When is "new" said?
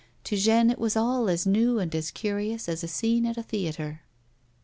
1.45-1.77